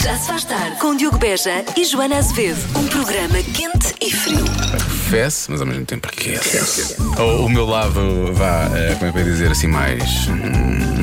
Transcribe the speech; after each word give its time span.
Já 0.00 0.16
se 0.16 0.26
faz 0.26 0.44
tarde 0.44 0.76
com 0.76 0.96
Diogo 0.96 1.18
Beja 1.18 1.64
e 1.76 1.84
Joana 1.84 2.16
Azevedo. 2.16 2.58
Um 2.78 2.86
programa 2.86 3.34
quente 3.42 3.94
e 4.00 4.10
frio. 4.10 4.44
Fesse, 5.10 5.50
mas 5.50 5.60
ao 5.60 5.66
mesmo 5.66 5.84
tempo 5.84 6.08
aquece. 6.08 6.96
O, 7.20 7.44
o 7.44 7.48
meu 7.48 7.66
lado, 7.66 8.32
vá, 8.32 8.70
eh, 8.74 8.94
como 8.94 9.10
é 9.10 9.12
que 9.12 9.18
eu 9.18 9.22
ia 9.22 9.30
dizer 9.30 9.50
assim, 9.50 9.66
mais. 9.66 10.28
hum, 10.28 11.02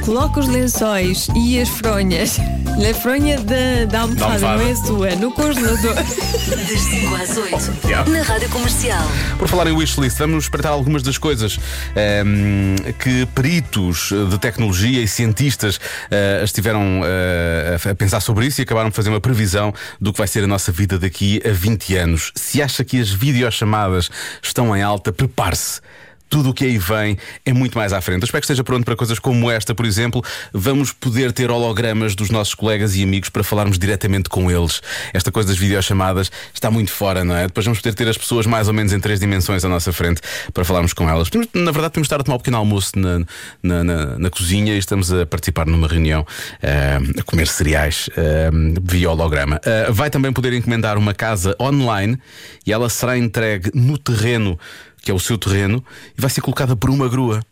Coloca 0.04 0.40
os 0.40 0.48
lençóis 0.48 1.28
e 1.34 1.58
as 1.58 1.68
fronhas 1.70 2.36
na 2.78 2.94
fronha 2.94 3.38
da, 3.40 3.84
da 3.90 4.00
almofada, 4.00 4.38
Da 4.38 4.52
almofada. 4.52 4.56
não 4.56 4.70
é 4.70 4.74
sua, 4.74 5.16
no 5.16 5.32
congelador. 5.32 5.94
Das 6.50 6.80
5 6.80 7.14
às 7.14 7.36
8. 7.36 7.86
Yeah. 7.86 8.10
Na 8.10 8.22
Rádio 8.22 8.48
Comercial. 8.48 9.02
Por 9.38 9.48
falar 9.48 9.66
em 9.68 9.72
wishlist, 9.76 10.18
vamos 10.18 10.44
espreitar 10.44 10.72
algumas 10.72 11.02
das 11.02 11.16
coisas 11.18 11.58
ehm, 11.94 12.76
que 12.98 13.26
peritos 13.34 14.10
de 14.30 14.38
tecnologia 14.38 15.00
e 15.00 15.06
cientistas 15.08 15.78
eh, 16.10 16.40
estiveram 16.44 17.02
eh, 17.04 17.76
a 17.90 17.94
pensar 17.94 18.20
sobre 18.20 18.46
isso 18.46 18.60
e 18.60 18.62
acabaram 18.62 18.90
de 18.90 18.96
fazer 18.96 19.10
uma 19.10 19.20
previsão 19.20 19.72
do 20.00 20.12
que 20.12 20.18
vai 20.18 20.26
ser 20.28 20.44
a 20.44 20.46
nossa 20.46 20.72
vida 20.72 20.98
daqui 20.98 21.40
a 21.44 21.50
20 21.52 21.96
anos. 21.96 22.32
Se 22.34 22.60
acha 22.62 22.84
que 22.84 23.00
as 23.00 23.10
videochamadas 23.10 24.10
estão 24.42 24.76
em 24.76 24.82
alta, 24.82 25.12
prepare-se. 25.12 25.80
Tudo 26.30 26.50
o 26.50 26.54
que 26.54 26.64
aí 26.64 26.78
vem 26.78 27.18
é 27.44 27.52
muito 27.52 27.76
mais 27.76 27.92
à 27.92 28.00
frente. 28.00 28.22
Eu 28.22 28.24
espero 28.24 28.40
que 28.40 28.44
esteja 28.46 28.62
pronto 28.64 28.84
para 28.84 28.94
coisas 28.96 29.18
como 29.18 29.50
esta, 29.50 29.74
por 29.74 29.84
exemplo. 29.84 30.22
Vamos 30.54 30.92
poder 30.92 31.32
ter 31.32 31.50
hologramas 31.50 32.14
dos 32.14 32.30
nossos 32.30 32.54
colegas 32.54 32.94
e 32.94 33.02
amigos 33.02 33.28
para 33.28 33.42
falarmos 33.42 33.78
diretamente 33.78 34.28
com 34.28 34.48
eles. 34.50 34.80
Esta 35.12 35.32
coisa 35.32 35.48
das 35.48 35.58
videochamadas 35.58 36.30
está 36.54 36.70
muito 36.70 36.92
fora, 36.92 37.24
não 37.24 37.36
é? 37.36 37.48
Depois 37.48 37.66
vamos 37.66 37.80
poder 37.80 37.94
ter 37.94 38.08
as 38.08 38.16
pessoas 38.16 38.46
mais 38.46 38.68
ou 38.68 38.72
menos 38.74 38.92
em 38.92 39.00
três 39.00 39.18
dimensões 39.18 39.64
à 39.64 39.68
nossa 39.68 39.92
frente 39.92 40.20
para 40.54 40.64
falarmos 40.64 40.92
com 40.92 41.08
elas. 41.10 41.28
Na 41.52 41.72
verdade, 41.72 41.94
temos 41.94 42.06
de 42.06 42.12
estar 42.14 42.20
a 42.20 42.22
tomar 42.22 42.36
um 42.36 42.38
pequeno 42.38 42.58
almoço 42.58 42.92
na, 42.96 43.18
na, 43.62 43.82
na- 43.84 44.18
na 44.18 44.30
cozinha 44.30 44.74
e 44.74 44.78
estamos 44.78 45.12
a 45.12 45.26
participar 45.26 45.66
numa 45.66 45.88
reunião 45.88 46.24
eh, 46.62 46.98
a 47.18 47.22
comer 47.24 47.48
cereais 47.48 48.08
eh, 48.16 48.50
via 48.82 49.10
holograma. 49.10 49.60
Eh, 49.64 49.88
vai 49.90 50.08
também 50.10 50.32
poder 50.32 50.52
encomendar 50.52 50.96
uma 50.96 51.12
casa 51.12 51.56
online 51.60 52.16
e 52.64 52.72
ela 52.72 52.88
será 52.88 53.18
entregue 53.18 53.70
no 53.74 53.98
terreno 53.98 54.56
que 55.00 55.10
é 55.10 55.14
o 55.14 55.18
seu 55.18 55.38
terreno, 55.38 55.84
e 56.16 56.20
vai 56.20 56.30
ser 56.30 56.40
colocada 56.40 56.76
por 56.76 56.90
uma 56.90 57.08
grua. 57.08 57.42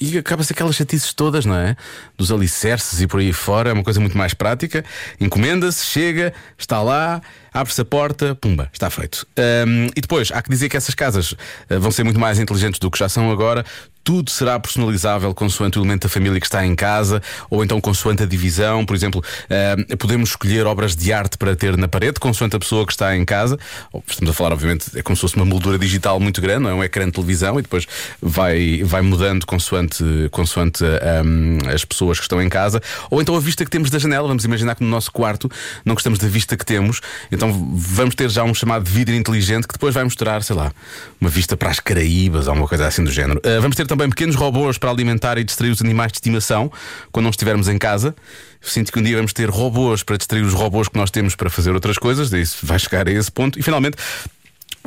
E 0.00 0.18
acaba-se 0.18 0.52
aquelas 0.52 0.76
chatices 0.76 1.14
todas, 1.14 1.46
não 1.46 1.54
é? 1.54 1.74
Dos 2.18 2.30
alicerces 2.30 3.00
e 3.00 3.06
por 3.06 3.20
aí 3.20 3.32
fora, 3.32 3.70
é 3.70 3.72
uma 3.72 3.82
coisa 3.82 3.98
muito 3.98 4.16
mais 4.16 4.34
prática. 4.34 4.84
Encomenda-se, 5.18 5.86
chega, 5.86 6.34
está 6.58 6.82
lá, 6.82 7.22
abre-se 7.56 7.80
a 7.80 7.84
porta, 7.84 8.34
pumba, 8.34 8.68
está 8.72 8.90
feito. 8.90 9.26
Ahm, 9.36 9.88
e 9.96 10.00
depois, 10.00 10.30
há 10.30 10.42
que 10.42 10.50
dizer 10.50 10.68
que 10.68 10.76
essas 10.76 10.94
casas 10.94 11.34
ah, 11.70 11.78
vão 11.78 11.90
ser 11.90 12.04
muito 12.04 12.20
mais 12.20 12.38
inteligentes 12.38 12.78
do 12.78 12.90
que 12.90 12.98
já 12.98 13.08
são 13.08 13.30
agora. 13.30 13.64
Tudo 14.04 14.30
será 14.30 14.60
personalizável 14.60 15.34
consoante 15.34 15.78
o 15.78 15.80
elemento 15.80 16.02
da 16.02 16.08
família 16.08 16.38
que 16.38 16.46
está 16.46 16.64
em 16.64 16.76
casa, 16.76 17.20
ou 17.50 17.64
então 17.64 17.80
consoante 17.80 18.22
a 18.22 18.26
divisão. 18.26 18.86
Por 18.86 18.94
exemplo, 18.94 19.20
ahm, 19.50 19.96
podemos 19.96 20.28
escolher 20.30 20.64
obras 20.64 20.94
de 20.94 21.12
arte 21.12 21.36
para 21.36 21.56
ter 21.56 21.76
na 21.76 21.88
parede, 21.88 22.20
consoante 22.20 22.54
a 22.54 22.58
pessoa 22.58 22.86
que 22.86 22.92
está 22.92 23.16
em 23.16 23.24
casa. 23.24 23.58
Ou, 23.92 24.04
Estamos 24.06 24.30
a 24.30 24.34
falar, 24.34 24.52
obviamente, 24.52 24.96
é 24.96 25.02
como 25.02 25.16
se 25.16 25.22
fosse 25.22 25.34
uma 25.34 25.44
moldura 25.44 25.76
digital 25.76 26.20
muito 26.20 26.40
grande, 26.40 26.62
não 26.62 26.70
é 26.70 26.74
um 26.74 26.84
ecrã 26.84 27.06
de 27.06 27.12
televisão, 27.12 27.58
e 27.58 27.62
depois 27.62 27.84
vai, 28.22 28.82
vai 28.84 29.02
mudando 29.02 29.44
consoante, 29.44 30.04
consoante 30.30 30.84
ahm, 30.84 31.58
as 31.74 31.84
pessoas 31.84 32.18
que 32.18 32.24
estão 32.24 32.40
em 32.40 32.48
casa. 32.48 32.80
Ou 33.10 33.20
então 33.20 33.34
a 33.34 33.40
vista 33.40 33.64
que 33.64 33.70
temos 33.70 33.90
da 33.90 33.98
janela. 33.98 34.28
Vamos 34.28 34.44
imaginar 34.44 34.76
que 34.76 34.84
no 34.84 34.90
nosso 34.90 35.10
quarto 35.10 35.50
não 35.84 35.94
gostamos 35.94 36.20
da 36.20 36.28
vista 36.28 36.56
que 36.56 36.64
temos, 36.64 37.00
então 37.32 37.45
vamos 37.52 38.14
ter 38.14 38.28
já 38.30 38.44
um 38.44 38.54
chamado 38.54 38.84
vidro 38.84 39.14
inteligente 39.14 39.66
que 39.66 39.74
depois 39.74 39.94
vai 39.94 40.04
mostrar, 40.04 40.42
sei 40.42 40.56
lá, 40.56 40.72
uma 41.20 41.30
vista 41.30 41.56
para 41.56 41.70
as 41.70 41.80
Caraíbas 41.80 42.46
ou 42.46 42.54
uma 42.54 42.68
coisa 42.68 42.86
assim 42.86 43.04
do 43.04 43.10
género. 43.10 43.40
Ah, 43.44 43.60
vamos 43.60 43.76
ter 43.76 43.86
também 43.86 44.08
pequenos 44.08 44.34
robôs 44.34 44.78
para 44.78 44.90
alimentar 44.90 45.38
e 45.38 45.44
distrair 45.44 45.70
os 45.70 45.80
animais 45.80 46.12
de 46.12 46.18
estimação 46.18 46.70
quando 47.12 47.24
não 47.24 47.30
estivermos 47.30 47.68
em 47.68 47.78
casa. 47.78 48.14
Sinto 48.60 48.92
que 48.92 48.98
um 48.98 49.02
dia 49.02 49.16
vamos 49.16 49.32
ter 49.32 49.48
robôs 49.48 50.02
para 50.02 50.16
distrair 50.16 50.42
os 50.42 50.52
robôs 50.52 50.88
que 50.88 50.96
nós 50.96 51.10
temos 51.10 51.34
para 51.34 51.48
fazer 51.48 51.72
outras 51.72 51.98
coisas, 51.98 52.32
isso 52.32 52.66
vai 52.66 52.78
chegar 52.78 53.06
a 53.08 53.12
esse 53.12 53.30
ponto. 53.30 53.58
E 53.58 53.62
finalmente. 53.62 53.96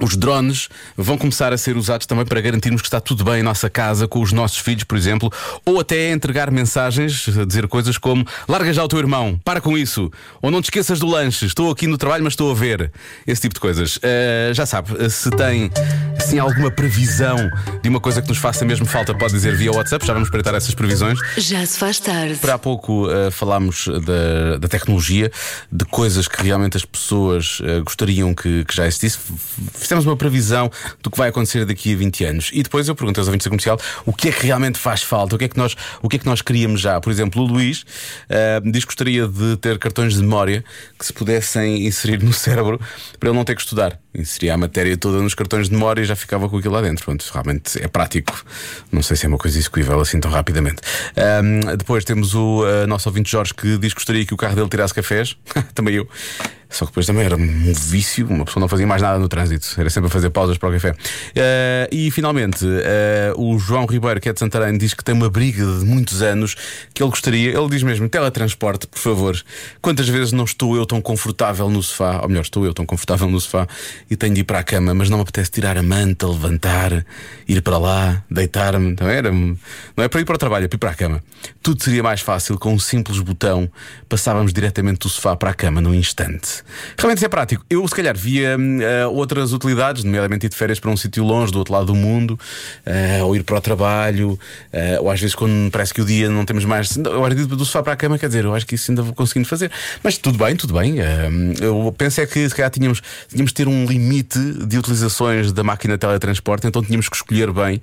Os 0.01 0.15
drones 0.15 0.69
vão 0.95 1.17
começar 1.17 1.51
a 1.51 1.57
ser 1.57 1.75
usados 1.75 2.05
também 2.05 2.25
para 2.25 2.39
garantirmos 2.39 2.81
que 2.81 2.87
está 2.87 3.01
tudo 3.01 3.23
bem 3.23 3.41
em 3.41 3.43
nossa 3.43 3.69
casa, 3.69 4.07
com 4.07 4.21
os 4.21 4.31
nossos 4.31 4.57
filhos, 4.57 4.85
por 4.85 4.97
exemplo, 4.97 5.31
ou 5.65 5.79
até 5.79 6.11
entregar 6.11 6.49
mensagens, 6.51 7.25
dizer 7.47 7.67
coisas 7.67 7.97
como 7.97 8.25
larga 8.47 8.71
já 8.71 8.83
o 8.83 8.87
teu 8.87 8.99
irmão, 8.99 9.39
para 9.43 9.59
com 9.59 9.77
isso, 9.77 10.09
ou 10.41 10.49
não 10.49 10.61
te 10.61 10.65
esqueças 10.65 10.99
do 10.99 11.07
lanche, 11.07 11.45
estou 11.45 11.69
aqui 11.69 11.85
no 11.85 11.97
trabalho, 11.97 12.23
mas 12.23 12.33
estou 12.33 12.49
a 12.51 12.53
ver. 12.55 12.91
Esse 13.27 13.41
tipo 13.41 13.55
de 13.55 13.59
coisas. 13.59 13.99
Eh, 14.01 14.51
já 14.53 14.65
sabe, 14.65 15.09
se 15.09 15.29
tem 15.31 15.69
assim, 16.17 16.39
alguma 16.39 16.71
previsão 16.71 17.37
de 17.81 17.89
uma 17.89 17.99
coisa 17.99 18.21
que 18.21 18.29
nos 18.29 18.37
faça 18.37 18.63
mesmo 18.63 18.85
falta, 18.85 19.13
pode 19.13 19.33
dizer 19.33 19.55
via 19.55 19.71
WhatsApp, 19.71 20.05
já 20.05 20.13
vamos 20.13 20.27
espreitar 20.27 20.55
essas 20.55 20.73
previsões. 20.73 21.19
Já 21.37 21.65
se 21.65 21.77
faz 21.77 21.99
tarde. 21.99 22.35
Para 22.35 22.53
há 22.53 22.57
pouco 22.57 23.09
eh, 23.09 23.31
falámos 23.31 23.87
da, 24.05 24.57
da 24.59 24.67
tecnologia, 24.67 25.29
de 25.69 25.83
coisas 25.85 26.27
que 26.27 26.41
realmente 26.41 26.77
as 26.77 26.85
pessoas 26.85 27.59
eh, 27.63 27.81
gostariam 27.81 28.33
que, 28.33 28.63
que 28.63 28.75
já 28.75 28.87
existisse. 28.87 29.19
Fizemos 29.73 30.05
uma 30.05 30.15
previsão 30.15 30.71
do 31.01 31.09
que 31.09 31.17
vai 31.17 31.29
acontecer 31.29 31.65
daqui 31.65 31.93
a 31.93 31.97
20 31.97 32.25
anos. 32.25 32.51
E 32.53 32.63
depois 32.63 32.87
eu 32.87 32.95
perguntei 32.95 33.21
aos 33.21 33.27
ouvintes 33.27 33.45
da 33.45 33.49
comercial 33.49 33.79
o 34.05 34.13
que 34.13 34.29
é 34.29 34.31
que 34.31 34.45
realmente 34.45 34.77
faz 34.77 35.01
falta, 35.01 35.35
o 35.35 35.37
que 35.37 35.45
é 35.45 35.47
que 35.47 35.57
nós, 35.57 35.75
o 36.01 36.09
que 36.09 36.17
é 36.17 36.19
que 36.19 36.25
nós 36.25 36.41
queríamos 36.41 36.81
já. 36.81 36.99
Por 36.99 37.11
exemplo, 37.11 37.41
o 37.43 37.45
Luís 37.45 37.85
eh, 38.29 38.61
diz 38.65 38.83
que 38.83 38.87
gostaria 38.87 39.27
de 39.27 39.57
ter 39.57 39.77
cartões 39.77 40.13
de 40.13 40.21
memória 40.21 40.63
que 40.97 41.05
se 41.05 41.13
pudessem 41.13 41.85
inserir 41.85 42.21
no 42.23 42.33
cérebro 42.33 42.79
para 43.19 43.29
ele 43.29 43.37
não 43.37 43.45
ter 43.45 43.55
que 43.55 43.61
estudar. 43.61 43.99
Inseria 44.13 44.53
a 44.53 44.57
matéria 44.57 44.97
toda 44.97 45.21
nos 45.21 45.35
cartões 45.35 45.67
de 45.69 45.73
memória 45.73 46.01
e 46.01 46.05
já 46.05 46.15
ficava 46.15 46.49
com 46.49 46.57
aquilo 46.57 46.73
lá 46.73 46.81
dentro. 46.81 47.05
Pronto, 47.05 47.25
realmente 47.31 47.81
é 47.81 47.87
prático. 47.87 48.43
Não 48.91 49.01
sei 49.01 49.15
se 49.15 49.25
é 49.25 49.29
uma 49.29 49.37
coisa 49.37 49.57
execuível 49.57 49.99
assim 49.99 50.19
tão 50.19 50.31
rapidamente. 50.31 50.81
Ahm, 51.15 51.75
depois 51.77 52.03
temos 52.03 52.33
o 52.33 52.63
ah, 52.65 52.87
nosso 52.87 53.07
ouvinte 53.09 53.31
Jorge 53.31 53.53
que 53.53 53.77
diz 53.77 53.93
que 53.93 53.99
gostaria 53.99 54.25
que 54.25 54.33
o 54.33 54.37
carro 54.37 54.55
dele 54.55 54.69
tirasse 54.69 54.93
cafés. 54.93 55.37
também 55.73 55.95
eu. 55.95 56.07
Só 56.69 56.85
que 56.85 56.91
depois 56.91 57.07
também 57.07 57.25
era 57.25 57.35
um 57.35 57.73
vício, 57.73 58.27
uma 58.27 58.45
pessoa 58.45 58.61
não 58.61 58.67
fazia 58.67 58.85
mais 58.85 59.01
nada 59.01 59.17
no 59.17 59.27
trânsito, 59.27 59.67
era 59.77 59.89
sempre 59.89 60.07
a 60.07 60.11
fazer 60.11 60.29
pausas 60.29 60.57
para 60.57 60.69
o 60.69 60.71
café. 60.71 60.93
Ah, 61.35 61.87
e 61.91 62.11
finalmente, 62.11 62.63
ah, 62.63 63.33
o 63.35 63.57
João 63.57 63.85
Ribeiro, 63.87 64.21
que 64.21 64.29
é 64.29 64.33
de 64.33 64.39
Santarém, 64.39 64.77
diz 64.77 64.93
que 64.93 65.03
tem 65.03 65.15
uma 65.15 65.29
briga 65.29 65.65
de 65.65 65.83
muitos 65.83 66.21
anos 66.21 66.55
que 66.93 67.01
ele 67.01 67.09
gostaria, 67.09 67.57
ele 67.57 67.69
diz 67.69 67.81
mesmo: 67.81 68.07
teletransporte, 68.07 68.85
por 68.85 68.99
favor. 68.99 69.41
Quantas 69.81 70.07
vezes 70.07 70.31
não 70.31 70.43
estou 70.43 70.75
eu 70.75 70.85
tão 70.85 71.01
confortável 71.01 71.69
no 71.69 71.81
sofá, 71.81 72.21
ou 72.21 72.29
melhor, 72.29 72.41
estou 72.41 72.63
eu 72.65 72.73
tão 72.73 72.85
confortável 72.85 73.27
no 73.27 73.39
sofá 73.41 73.67
e 74.09 74.15
tenho 74.15 74.35
de 74.35 74.41
ir 74.41 74.43
para 74.43 74.59
a 74.59 74.63
cama, 74.63 74.93
mas 74.93 75.09
não 75.09 75.17
me 75.17 75.23
apetece 75.23 75.49
tirar 75.49 75.75
a 75.75 75.83
manta, 75.83 76.27
levantar, 76.27 77.03
ir 77.47 77.61
para 77.63 77.77
lá, 77.79 78.23
deitar-me. 78.29 78.95
Era, 78.99 79.31
não 79.31 79.57
é 79.97 80.07
para 80.07 80.21
ir 80.21 80.25
para 80.25 80.35
o 80.35 80.37
trabalho, 80.37 80.65
é 80.65 80.67
para 80.67 80.75
ir 80.75 80.79
para 80.79 80.91
a 80.91 80.95
cama. 80.95 81.23
Tudo 81.63 81.83
seria 81.83 82.03
mais 82.03 82.21
fácil 82.21 82.59
com 82.59 82.73
um 82.73 82.79
simples 82.79 83.19
botão, 83.19 83.69
passávamos 84.07 84.53
diretamente 84.53 84.99
do 84.99 85.09
sofá 85.09 85.35
para 85.35 85.49
a 85.49 85.53
cama 85.53 85.81
num 85.81 85.93
instante. 85.93 86.58
Realmente 86.97 87.17
isso 87.17 87.25
é 87.25 87.29
prático. 87.29 87.65
Eu, 87.69 87.87
se 87.87 87.95
calhar, 87.95 88.15
via 88.15 88.57
hum, 88.57 88.81
eh, 88.81 89.05
outras 89.07 89.53
utilidades, 89.53 90.03
nomeadamente 90.03 90.45
ir 90.45 90.49
de 90.49 90.55
férias 90.55 90.79
para 90.79 90.89
um 90.89 90.97
sítio 90.97 91.23
longe, 91.23 91.51
do 91.51 91.59
outro 91.59 91.73
lado 91.73 91.87
do 91.87 91.95
mundo, 91.95 92.39
eh, 92.85 93.21
ou 93.23 93.35
ir 93.35 93.43
para 93.43 93.57
o 93.57 93.61
trabalho, 93.61 94.39
eh, 94.71 94.97
ou 94.99 95.09
às 95.09 95.19
vezes 95.19 95.35
quando 95.35 95.71
parece 95.71 95.93
que 95.93 96.01
o 96.01 96.05
dia 96.05 96.29
não 96.29 96.45
temos 96.45 96.65
mais. 96.65 96.95
Eu 96.97 97.25
acho 97.25 97.35
que 97.35 97.45
do 97.45 97.65
sofá 97.65 97.83
para 97.83 97.93
a 97.93 97.95
cama, 97.95 98.17
quer 98.17 98.27
dizer, 98.27 98.45
eu 98.45 98.53
acho 98.53 98.65
que 98.65 98.75
isso 98.75 98.91
ainda 98.91 99.01
vou 99.01 99.13
conseguindo 99.13 99.47
fazer. 99.47 99.71
Mas 100.03 100.17
tudo 100.17 100.37
bem, 100.37 100.55
tudo 100.55 100.73
bem. 100.73 100.99
Eh, 100.99 101.29
eu 101.61 101.93
penso 101.97 102.21
é 102.21 102.25
que 102.25 102.47
se 102.49 102.55
calhar 102.55 102.69
tínhamos, 102.69 103.01
tínhamos 103.27 103.51
de 103.51 103.55
ter 103.55 103.67
um 103.67 103.85
limite 103.85 104.39
de 104.39 104.77
utilizações 104.77 105.51
da 105.51 105.63
máquina 105.63 105.95
de 105.95 105.99
teletransporte, 105.99 106.67
então 106.67 106.83
tínhamos 106.83 107.09
que 107.09 107.15
escolher 107.15 107.51
bem 107.51 107.81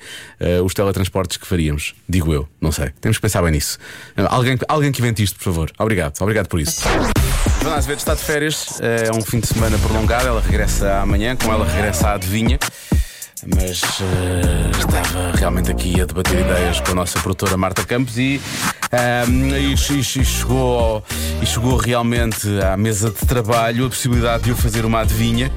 os 0.65 0.75
teletransportes 0.75 1.37
que 1.37 1.47
faríamos. 1.47 1.95
Digo 2.09 2.33
eu, 2.33 2.49
não 2.61 2.73
sei. 2.73 2.91
Temos 3.01 3.17
que 3.19 3.23
pensar 3.23 3.43
bem 3.43 3.53
nisso. 3.53 3.79
Alguém, 4.29 4.59
alguém 4.69 4.93
que 4.93 5.01
invente 5.01 5.23
isto, 5.23 5.37
por 5.37 5.45
favor. 5.45 5.71
Obrigado, 5.79 6.15
obrigado 6.21 6.49
por 6.49 6.61
isso. 6.61 6.83
Joana 7.63 7.77
Azevedo 7.77 7.99
está 7.99 8.15
de 8.15 8.23
férias, 8.23 8.81
é 8.81 9.11
um 9.17 9.21
fim 9.23 9.41
de 9.41 9.47
semana 9.47 9.79
prolongado. 9.79 10.27
Ela 10.27 10.41
regressa 10.41 10.99
amanhã, 10.99 11.37
com 11.37 11.53
ela 11.53 11.67
regressa 11.67 12.09
a 12.09 12.15
adivinha. 12.15 12.59
Mas 13.55 13.83
eh, 14.01 14.71
estava 14.79 15.31
realmente 15.37 15.71
aqui 15.71 16.01
a 16.01 16.05
debater 16.05 16.41
ideias 16.41 16.81
com 16.81 16.93
a 16.93 16.95
nossa 16.95 17.19
produtora 17.21 17.57
Marta 17.57 17.85
Campos 17.85 18.17
e, 18.19 18.41
ehm, 18.91 19.51
e, 19.55 19.73
e- 19.75 20.25
chegou, 20.25 21.05
e 21.41 21.47
chegou 21.47 21.77
realmente 21.77 22.49
à 22.63 22.77
mesa 22.77 23.11
de 23.11 23.27
trabalho 23.27 23.87
a 23.87 23.89
possibilidade 23.89 24.45
de 24.45 24.51
eu 24.51 24.57
fazer 24.57 24.85
uma 24.85 25.01
adivinha. 25.01 25.53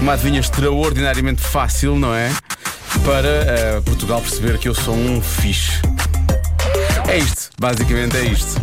Uma 0.00 0.14
adivinha 0.14 0.40
extraordinariamente 0.40 1.42
fácil, 1.42 1.96
não 1.96 2.14
é? 2.14 2.30
Para 3.04 3.28
eh, 3.28 3.82
Portugal 3.84 4.20
perceber 4.20 4.56
que 4.58 4.68
eu 4.68 4.74
sou 4.74 4.94
um 4.94 5.20
fixe. 5.20 5.82
É 7.08 7.18
isto, 7.18 7.50
basicamente 7.58 8.16
é 8.16 8.24
isto. 8.24 8.60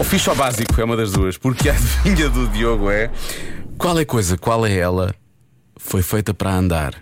Ou 0.00 0.34
básico 0.34 0.80
é 0.80 0.84
uma 0.84 0.96
das 0.96 1.12
duas, 1.12 1.36
porque 1.36 1.68
a 1.68 1.74
adivinha 1.74 2.30
do 2.30 2.48
Diogo 2.48 2.90
é 2.90 3.10
qual 3.76 3.98
é 3.98 4.04
coisa, 4.04 4.38
qual 4.38 4.64
é 4.64 4.74
ela, 4.74 5.14
foi 5.76 6.02
feita 6.02 6.32
para 6.32 6.54
andar, 6.54 6.94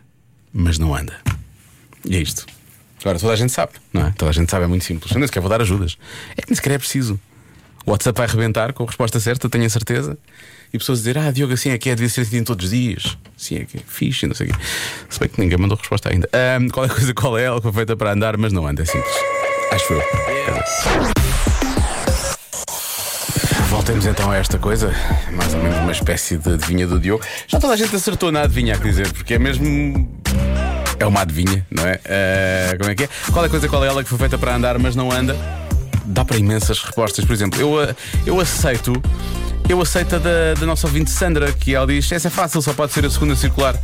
mas 0.52 0.78
não 0.78 0.92
anda. 0.92 1.16
E 2.04 2.16
é 2.16 2.18
isto. 2.20 2.44
Agora 3.00 3.16
toda 3.16 3.32
a 3.32 3.36
gente 3.36 3.52
sabe, 3.52 3.74
não 3.92 4.08
é? 4.08 4.10
Toda 4.18 4.30
a 4.30 4.34
gente 4.34 4.50
sabe, 4.50 4.64
é 4.64 4.66
muito 4.66 4.84
simples. 4.84 5.12
Eu 5.12 5.20
nem 5.20 5.28
sequer 5.28 5.38
vou 5.38 5.48
dar 5.48 5.60
ajudas. 5.60 5.96
É 6.36 6.42
que 6.42 6.50
nem 6.50 6.56
sequer 6.56 6.72
é 6.72 6.78
preciso. 6.78 7.20
O 7.86 7.92
WhatsApp 7.92 8.18
vai 8.18 8.26
arrebentar 8.26 8.72
com 8.72 8.82
a 8.82 8.86
resposta 8.86 9.20
certa, 9.20 9.48
tenho 9.48 9.64
a 9.64 9.70
certeza. 9.70 10.18
E 10.72 10.78
pessoas 10.78 10.98
dizer, 10.98 11.16
ah, 11.18 11.30
Diogo, 11.30 11.54
assim 11.54 11.70
é 11.70 11.78
que 11.78 11.88
é, 11.88 11.94
devia 11.94 12.08
ser 12.08 12.22
assim 12.22 12.42
todos 12.42 12.64
os 12.64 12.70
dias. 12.72 13.16
Assim 13.38 13.58
é 13.58 13.64
que 13.64 13.76
é, 13.76 13.80
fixe, 13.86 14.26
não 14.26 14.34
sei 14.34 14.48
o 14.48 14.52
quê. 14.52 14.60
Se 15.08 15.20
bem 15.20 15.28
que 15.28 15.40
ninguém 15.40 15.56
mandou 15.56 15.78
resposta 15.78 16.10
ainda. 16.12 16.28
Ahm, 16.32 16.68
qual 16.68 16.84
é 16.84 16.88
a 16.88 16.92
coisa, 16.92 17.14
qual 17.14 17.38
é 17.38 17.44
ela, 17.44 17.62
foi 17.62 17.72
feita 17.72 17.96
para 17.96 18.12
andar, 18.12 18.36
mas 18.36 18.52
não 18.52 18.66
anda, 18.66 18.82
é 18.82 18.84
simples. 18.84 19.14
Acho 19.70 19.92
eu. 19.92 20.02
Volta 20.02 21.27
Voltemos 23.68 24.06
então 24.06 24.30
a 24.30 24.36
esta 24.36 24.58
coisa, 24.58 24.90
mais 25.30 25.52
ou 25.52 25.62
menos 25.62 25.78
uma 25.78 25.92
espécie 25.92 26.38
de 26.38 26.54
adivinha 26.54 26.86
do 26.86 26.98
Diogo. 26.98 27.22
Já 27.46 27.60
toda 27.60 27.74
a 27.74 27.76
gente 27.76 27.94
acertou 27.94 28.32
na 28.32 28.40
adivinha, 28.42 28.74
a 28.74 28.78
dizer, 28.78 29.12
porque 29.12 29.34
é 29.34 29.38
mesmo. 29.38 30.10
É 30.98 31.06
uma 31.06 31.20
adivinha, 31.20 31.66
não 31.70 31.86
é? 31.86 32.00
Eh, 32.04 32.76
como 32.78 32.90
é 32.90 32.94
que 32.94 33.04
é? 33.04 33.08
Qual 33.30 33.44
é 33.44 33.46
a 33.46 33.50
coisa, 33.50 33.68
qual 33.68 33.84
é 33.84 33.88
ela 33.88 34.02
que 34.02 34.08
foi 34.08 34.18
feita 34.18 34.38
para 34.38 34.56
andar, 34.56 34.78
mas 34.78 34.96
não 34.96 35.12
anda? 35.12 35.36
Dá 36.06 36.24
para 36.24 36.38
imensas 36.38 36.80
respostas. 36.80 37.26
Por 37.26 37.34
exemplo, 37.34 37.60
eu, 37.60 37.82
eh, 37.82 37.94
eu 38.26 38.40
aceito. 38.40 39.00
Eu 39.68 39.82
aceito 39.82 40.16
a 40.16 40.18
da, 40.18 40.54
da 40.58 40.66
nossa 40.66 40.86
ouvinte 40.86 41.10
Sandra, 41.10 41.52
que 41.52 41.74
ela 41.74 41.86
diz: 41.86 42.10
essa 42.10 42.28
é 42.28 42.30
fácil, 42.30 42.62
só 42.62 42.72
pode 42.72 42.92
ser 42.92 43.04
a 43.04 43.10
segunda 43.10 43.36
circular. 43.36 43.76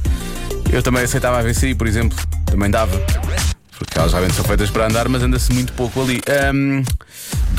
Eu 0.72 0.82
também 0.82 1.02
aceitava 1.02 1.38
a 1.38 1.42
VCI, 1.42 1.74
por 1.74 1.86
exemplo, 1.86 2.18
também 2.46 2.70
dava. 2.70 2.98
Porque 3.78 3.98
elas 3.98 4.12
realmente 4.12 4.34
são 4.34 4.44
feitas 4.44 4.70
para 4.70 4.86
andar, 4.86 5.08
mas 5.10 5.22
anda-se 5.22 5.52
muito 5.52 5.74
pouco 5.74 6.00
ali. 6.00 6.22
Ahm, 6.26 6.82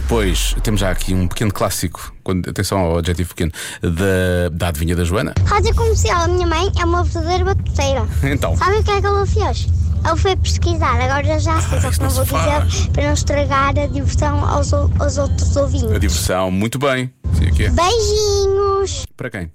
depois 0.05 0.55
temos 0.61 0.81
já 0.81 0.91
aqui 0.91 1.15
um 1.15 1.27
pequeno 1.27 1.51
clássico, 1.51 2.13
quando, 2.23 2.47
atenção 2.47 2.77
ao 2.77 2.99
adjetivo 2.99 3.29
pequeno, 3.29 3.51
da, 3.81 4.49
da 4.51 4.67
adivinha 4.67 4.95
da 4.95 5.03
Joana. 5.03 5.33
Rádio 5.47 5.73
comercial, 5.73 6.21
a 6.21 6.27
minha 6.27 6.45
mãe 6.45 6.71
é 6.79 6.85
uma 6.85 7.03
verdadeira 7.03 7.43
batuteira. 7.45 8.05
Então. 8.23 8.55
Sabe 8.55 8.77
o 8.77 8.83
que 8.83 8.91
é 8.91 9.01
que 9.01 9.07
ela 9.07 9.25
fez? 9.25 9.67
Ela 10.03 10.15
foi 10.15 10.35
pesquisar, 10.35 11.01
agora 11.01 11.39
já 11.39 11.59
sei, 11.59 11.79
só 11.81 11.89
isso 11.89 11.97
que 11.99 12.05
não 12.05 12.09
não 12.09 12.15
vou 12.15 12.25
faz. 12.27 12.71
dizer 12.71 12.91
para 12.91 13.03
não 13.07 13.13
estragar 13.13 13.69
a 13.79 13.87
diversão 13.87 14.45
aos, 14.47 14.71
aos 14.71 15.17
outros 15.17 15.57
A 15.57 15.61
ouvintes. 15.61 15.99
diversão, 15.99 16.51
muito 16.51 16.77
bem. 16.77 17.11
Sim, 17.33 17.47
aqui 17.47 17.65
é. 17.65 17.69
Beijinhos 17.71 19.05
Para 19.17 19.31
quem? 19.31 19.51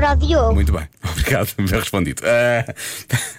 Para 0.00 0.12
o 0.12 0.16
Diogo. 0.16 0.54
Muito 0.54 0.72
bem, 0.72 0.88
obrigado, 1.10 1.54
bem 1.56 1.66
respondido. 1.66 2.22
Ah, 2.24 2.74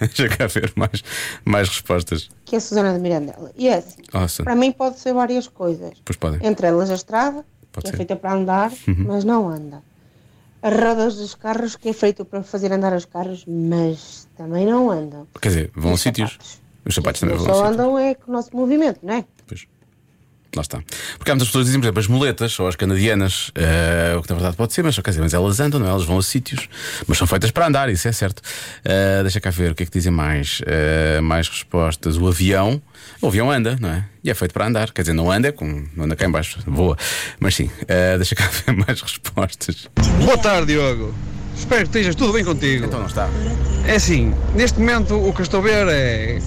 deixa 0.00 0.28
cá 0.28 0.46
ver 0.46 0.72
mais, 0.76 1.02
mais 1.44 1.68
respostas. 1.68 2.28
que 2.44 2.54
é 2.54 2.58
a 2.58 2.60
Susana 2.60 2.92
de 2.92 2.98
Mirandela. 3.00 3.52
E 3.56 3.68
é 3.68 3.76
assim, 3.76 4.02
Nossa, 4.12 4.42
para 4.42 4.54
mim 4.56 4.72
pode 4.72 4.98
ser 4.98 5.12
várias 5.12 5.46
coisas. 5.48 5.92
pois 6.04 6.16
podem. 6.16 6.40
Entre 6.46 6.66
elas 6.66 6.90
a 6.90 6.94
estrada, 6.94 7.44
Pode 7.72 7.84
que 7.84 7.90
ser. 7.90 7.94
é 7.94 7.96
feita 7.98 8.16
para 8.16 8.32
andar, 8.32 8.72
mas 8.86 9.24
não 9.24 9.48
anda. 9.48 9.82
As 10.60 10.72
rodas 10.74 11.14
dos 11.16 11.34
carros, 11.36 11.76
que 11.76 11.88
é 11.90 11.92
feito 11.92 12.24
para 12.24 12.42
fazer 12.42 12.72
andar 12.72 12.92
os 12.92 13.04
carros, 13.04 13.44
mas 13.46 14.26
também 14.36 14.66
não 14.66 14.90
andam. 14.90 15.26
Quer 15.40 15.48
dizer, 15.48 15.70
vão 15.74 15.90
E 15.90 15.92
a 15.92 15.94
os 15.94 16.00
sítios. 16.00 16.38
Os 16.84 16.94
sapatos 16.94 17.20
também 17.20 17.36
vão 17.36 17.46
a 17.46 17.48
só 17.48 17.54
sítios. 17.60 17.72
andam 17.74 17.98
é 17.98 18.14
com 18.14 18.30
o 18.30 18.34
nosso 18.34 18.56
movimento, 18.56 18.98
não 19.04 19.14
é? 19.14 19.24
Pois. 19.46 19.66
Lá 20.58 20.62
está. 20.62 20.82
Porque 21.16 21.30
há 21.30 21.34
muitas 21.34 21.48
pessoas 21.48 21.62
que 21.62 21.66
dizem, 21.66 21.80
por 21.80 21.86
exemplo, 21.86 22.00
as 22.00 22.06
muletas 22.08 22.58
ou 22.58 22.66
as 22.66 22.74
canadianas, 22.74 23.52
eh, 23.54 24.16
o 24.18 24.22
que 24.22 24.28
na 24.28 24.34
verdade 24.34 24.56
pode 24.56 24.72
ser, 24.72 24.82
mas, 24.82 24.98
quer 24.98 25.10
dizer, 25.10 25.22
mas 25.22 25.32
elas 25.32 25.60
andam, 25.60 25.78
não 25.78 25.86
é? 25.86 25.90
elas 25.90 26.04
vão 26.04 26.18
a 26.18 26.22
sítios, 26.22 26.68
mas 27.06 27.16
são 27.16 27.28
feitas 27.28 27.52
para 27.52 27.68
andar, 27.68 27.88
isso 27.88 28.08
é 28.08 28.12
certo. 28.12 28.42
Eh, 28.84 29.22
deixa 29.22 29.40
cá 29.40 29.50
ver 29.50 29.70
o 29.70 29.74
que 29.76 29.84
é 29.84 29.86
que 29.86 29.92
dizem 29.92 30.10
mais. 30.10 30.60
Eh, 30.66 31.20
mais 31.20 31.48
respostas. 31.48 32.16
O 32.16 32.26
avião, 32.26 32.82
o 33.22 33.28
avião 33.28 33.48
anda, 33.52 33.78
não 33.80 33.88
é? 33.88 34.04
E 34.24 34.30
é 34.30 34.34
feito 34.34 34.52
para 34.52 34.66
andar, 34.66 34.90
quer 34.90 35.02
dizer, 35.02 35.12
não 35.12 35.30
anda, 35.30 35.46
é 35.46 35.52
com, 35.52 35.84
não 35.94 36.06
anda 36.06 36.16
cá 36.16 36.26
em 36.26 36.30
baixo, 36.30 36.58
voa. 36.66 36.96
Mas 37.38 37.54
sim, 37.54 37.70
deixa 38.16 38.34
cá 38.34 38.50
ver 38.66 38.72
mais 38.72 39.00
respostas. 39.00 39.88
Boa 40.24 40.38
tarde, 40.38 40.72
Diogo. 40.72 41.14
Espero 41.56 41.82
que 41.82 41.86
estejas 41.98 42.16
tudo 42.16 42.32
bem 42.32 42.44
contigo. 42.44 42.84
Então 42.84 42.98
não 42.98 43.06
está. 43.06 43.28
É 43.86 43.94
assim, 43.94 44.34
neste 44.56 44.80
momento 44.80 45.14
o 45.14 45.32
que 45.32 45.42
estou 45.42 45.60
a 45.60 45.62
ver 45.62 45.86
é. 45.88 46.38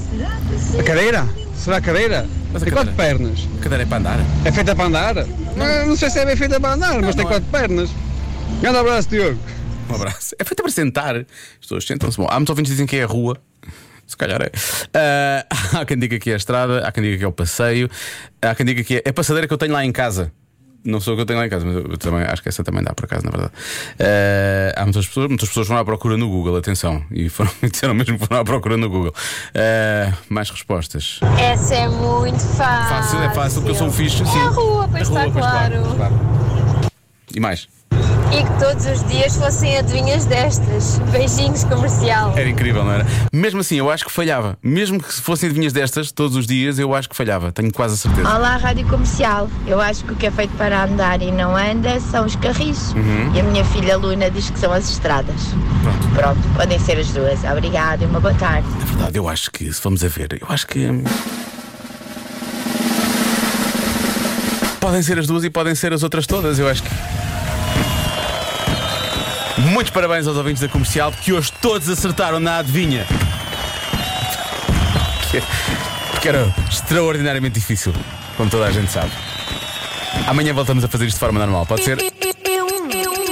A 0.77 0.83
cadeira? 0.83 1.25
Será 1.55 1.77
a 1.77 1.81
cadeira? 1.81 2.27
Mas 2.53 2.61
a 2.61 2.65
tem 2.65 2.73
quatro 2.73 2.93
pernas. 2.93 3.47
A 3.57 3.63
cadeira 3.63 3.83
é 3.83 3.85
para 3.85 3.97
andar. 3.97 4.19
É 4.45 4.51
feita 4.51 4.75
para 4.75 4.85
andar? 4.85 5.15
Não, 5.15 5.87
não 5.87 5.95
sei 5.95 6.09
se 6.09 6.19
é 6.19 6.25
bem 6.25 6.35
feita 6.35 6.59
para 6.59 6.73
andar, 6.73 7.01
mas 7.01 7.15
tem 7.15 7.23
não 7.23 7.31
é. 7.31 7.33
quatro 7.33 7.49
pernas. 7.49 7.89
Grande 8.61 8.77
abraço, 8.77 9.09
Diogo. 9.09 9.39
Um 9.89 9.95
abraço. 9.95 10.35
É 10.37 10.43
feita 10.43 10.61
para 10.61 10.71
sentar. 10.71 11.15
As 11.15 11.25
pessoas 11.61 11.85
sentam-se. 11.85 12.17
Bom, 12.17 12.27
há 12.29 12.35
muitos 12.35 12.49
ouvintes 12.49 12.71
que 12.71 12.73
dizem 12.75 12.87
que 12.87 12.97
é 12.97 13.03
a 13.03 13.07
rua. 13.07 13.37
Se 14.05 14.17
calhar 14.17 14.41
é. 14.41 14.51
Ah, 14.93 15.45
há 15.79 15.85
quem 15.85 15.97
diga 15.97 16.19
que 16.19 16.29
é 16.29 16.33
a 16.33 16.37
estrada, 16.37 16.85
há 16.85 16.91
quem 16.91 17.03
diga 17.03 17.17
que 17.17 17.23
é 17.23 17.27
o 17.27 17.31
passeio, 17.31 17.89
há 18.41 18.53
quem 18.53 18.65
diga 18.65 18.83
que 18.83 19.01
é 19.05 19.09
a 19.09 19.13
passadeira 19.13 19.47
que 19.47 19.53
eu 19.53 19.57
tenho 19.57 19.71
lá 19.71 19.85
em 19.85 19.91
casa. 19.91 20.31
Não 20.83 20.99
sou 20.99 21.13
o 21.13 21.15
que 21.15 21.21
eu 21.21 21.25
tenho 21.27 21.37
lá 21.37 21.45
em 21.45 21.49
casa, 21.49 21.63
mas 21.63 21.75
eu 21.75 21.97
também 21.97 22.23
acho 22.23 22.41
que 22.41 22.49
essa 22.49 22.63
também 22.63 22.83
dá 22.83 22.93
por 22.93 23.05
acaso, 23.05 23.23
na 23.25 23.31
verdade. 23.31 23.53
Ah, 23.99 24.81
há 24.81 24.83
muitas 24.83 25.07
pessoas, 25.07 25.27
muitas 25.27 25.47
pessoas 25.49 25.67
foram 25.67 25.79
à 25.79 25.85
procura 25.85 26.17
no 26.17 26.27
Google, 26.27 26.57
atenção, 26.57 27.03
e 27.11 27.29
foram, 27.29 27.51
disseram 27.71 27.93
mesmo 27.93 28.17
que 28.17 28.25
foram 28.25 28.41
à 28.41 28.43
procura 28.43 28.77
no 28.77 28.89
Google. 28.89 29.13
Ah, 29.53 30.13
mais 30.27 30.49
respostas. 30.49 31.19
Essa 31.39 31.75
é 31.75 31.87
muito 31.87 32.39
fácil. 32.39 32.95
Fácil, 32.95 33.19
é 33.21 33.33
fácil, 33.33 33.61
porque 33.61 33.71
eu 33.71 33.75
sou 33.75 33.87
um 33.87 33.91
fixe. 33.91 34.17
Sim. 34.17 34.39
É 34.39 34.41
a 34.41 34.47
rua, 34.49 34.87
pois 34.87 35.01
A 35.01 35.01
está 35.03 35.21
pois 35.21 35.33
claro. 35.33 35.95
claro. 35.95 36.15
E 37.35 37.39
mais? 37.39 37.67
E 38.33 38.43
que 38.43 38.59
todos 38.59 38.85
os 38.85 39.03
dias 39.09 39.35
fossem 39.35 39.77
adivinhas 39.77 40.25
destas. 40.25 40.99
Beijinhos 41.11 41.63
comercial. 41.65 42.33
Era 42.37 42.49
incrível, 42.49 42.83
não 42.85 42.93
era? 42.93 43.05
Mesmo 43.33 43.59
assim, 43.59 43.75
eu 43.75 43.89
acho 43.89 44.05
que 44.05 44.11
falhava. 44.11 44.57
Mesmo 44.63 45.01
que 45.01 45.13
se 45.13 45.21
fossem 45.21 45.47
adivinhas 45.49 45.73
destas 45.73 46.11
todos 46.13 46.37
os 46.37 46.47
dias, 46.47 46.79
eu 46.79 46.95
acho 46.95 47.09
que 47.09 47.15
falhava. 47.15 47.51
Tenho 47.51 47.71
quase 47.73 47.95
a 47.95 47.97
certeza. 47.97 48.29
Olá, 48.33 48.55
Rádio 48.55 48.87
Comercial. 48.87 49.49
Eu 49.67 49.81
acho 49.81 50.05
que 50.05 50.13
o 50.13 50.15
que 50.15 50.27
é 50.27 50.31
feito 50.31 50.55
para 50.55 50.85
andar 50.85 51.21
e 51.21 51.29
não 51.31 51.55
anda 51.57 51.99
são 51.99 52.25
os 52.25 52.35
carris. 52.37 52.93
Uhum. 52.93 53.33
E 53.35 53.39
a 53.41 53.43
minha 53.43 53.65
filha 53.65 53.97
Luna 53.97 54.31
diz 54.31 54.49
que 54.49 54.59
são 54.59 54.71
as 54.71 54.89
estradas. 54.89 55.41
Pronto, 56.15 56.39
podem 56.55 56.79
ser 56.79 56.97
as 56.99 57.09
duas. 57.09 57.43
Obrigada 57.43 58.03
e 58.03 58.07
uma 58.07 58.21
boa 58.21 58.33
tarde. 58.35 58.67
Na 58.79 58.85
verdade, 58.85 59.17
eu 59.17 59.27
acho 59.27 59.51
que, 59.51 59.71
se 59.73 59.81
vamos 59.83 60.03
a 60.05 60.07
ver, 60.07 60.37
eu 60.39 60.47
acho 60.49 60.67
que. 60.67 60.79
hum, 60.85 61.03
Podem 64.79 65.03
ser 65.03 65.19
as 65.19 65.27
duas 65.27 65.43
e 65.43 65.49
podem 65.49 65.75
ser 65.75 65.93
as 65.93 66.01
outras 66.01 66.25
todas, 66.25 66.57
eu 66.57 66.67
acho 66.67 66.81
que. 66.81 66.89
Muitos 69.69 69.91
parabéns 69.91 70.27
aos 70.27 70.37
ouvintes 70.37 70.61
da 70.61 70.67
comercial, 70.67 71.11
porque 71.11 71.31
hoje 71.33 71.51
todos 71.61 71.87
acertaram 71.89 72.39
na 72.39 72.57
adivinha. 72.59 73.05
Que- 75.29 75.43
Porque 76.11 76.27
era 76.29 76.53
extraordinariamente 76.69 77.59
difícil, 77.59 77.93
como 78.37 78.49
toda 78.49 78.65
a 78.65 78.71
gente 78.71 78.91
sabe. 78.91 79.11
Amanhã 80.27 80.53
voltamos 80.53 80.83
a 80.83 80.87
fazer 80.87 81.05
isto 81.05 81.15
de 81.15 81.19
forma 81.19 81.39
normal, 81.39 81.65
pode 81.65 81.83
ser? 81.83 81.97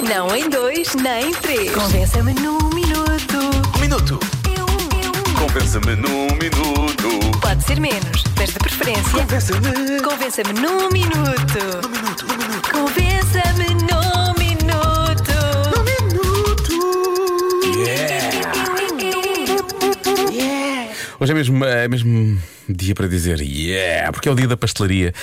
Não 0.08 0.36
em 0.36 0.50
dois, 0.50 0.96
nem 0.96 1.30
em 1.30 1.34
três. 1.36 1.72
Convença-me 1.72 2.34
num 2.34 2.58
minuto. 2.74 3.38
Um 3.76 3.80
minuto. 3.80 4.20
Eu, 4.46 4.66
eu. 4.66 5.34
Convença-me 5.40 5.96
num 5.96 6.28
minuto. 6.36 7.40
Pode 7.42 7.64
ser 7.64 7.80
menos, 7.80 8.24
mas 8.38 8.50
de 8.50 8.60
preferência. 8.60 9.04
Convença-me. 9.12 10.02
Convença-me 10.02 10.54
num 10.54 10.90
minuto. 10.90 11.60
Num 11.84 11.90
minuto, 11.90 12.26
num 12.28 12.38
minuto. 12.38 12.72
Convença-me 12.72 13.76
num 13.84 13.89
mesmo, 21.40 21.64
é 21.64 21.88
mesmo 21.88 22.38
dia 22.68 22.94
para 22.94 23.08
dizer 23.08 23.40
yeah, 23.40 24.12
porque 24.12 24.28
é 24.28 24.32
o 24.32 24.36
dia 24.36 24.48
da 24.48 24.58
pastelaria. 24.58 25.14